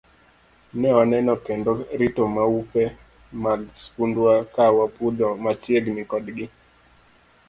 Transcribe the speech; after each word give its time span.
Ne 0.83 0.89
waneno 0.97 1.33
kendo 1.49 1.71
rito 2.01 2.23
maupe 2.35 2.83
mag 3.43 3.61
skundwa 3.81 4.33
ka 4.53 4.65
wapudho 4.77 5.27
machiegni 5.43 6.01
kodgi. 6.11 6.45